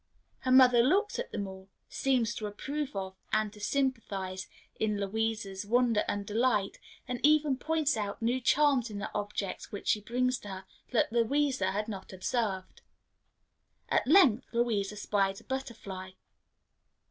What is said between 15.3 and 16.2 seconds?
a butterfly.